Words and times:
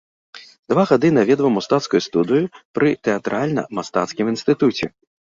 Два 0.71 0.83
гады 0.91 1.09
наведваў 1.17 1.51
мастацкую 1.57 1.99
студыю 2.05 2.45
пры 2.79 2.89
тэатральна-мастацкім 3.09 4.31
інстытуце. 4.33 4.85